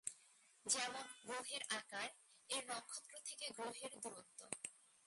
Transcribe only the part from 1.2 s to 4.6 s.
গ্রহের আকার, এর নক্ষত্র থেকে গ্রহের দূরত্ব।